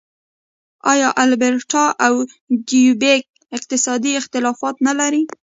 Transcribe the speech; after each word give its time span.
آیا 0.91 1.09
البرټا 1.23 1.85
او 2.05 2.13
کیوبیک 2.67 3.23
اقتصادي 3.57 4.11
اختلافات 4.21 4.75
نلري؟ 4.87 5.23